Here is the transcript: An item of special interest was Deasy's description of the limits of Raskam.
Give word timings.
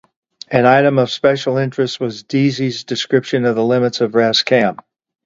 An 0.49 0.65
item 0.65 0.97
of 0.97 1.11
special 1.11 1.57
interest 1.57 1.99
was 1.99 2.23
Deasy's 2.23 2.83
description 2.85 3.45
of 3.45 3.55
the 3.55 3.63
limits 3.63 4.01
of 4.01 4.13
Raskam. 4.13 4.79